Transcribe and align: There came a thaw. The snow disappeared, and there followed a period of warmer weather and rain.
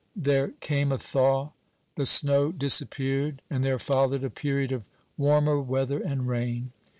There 0.15 0.53
came 0.61 0.91
a 0.91 0.97
thaw. 0.97 1.51
The 1.93 2.07
snow 2.07 2.51
disappeared, 2.51 3.43
and 3.51 3.63
there 3.63 3.77
followed 3.77 4.23
a 4.23 4.31
period 4.31 4.71
of 4.71 4.81
warmer 5.15 5.61
weather 5.61 5.99
and 5.99 6.27
rain. 6.27 6.71